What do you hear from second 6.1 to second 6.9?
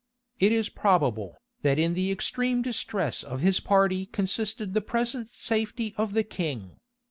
the king.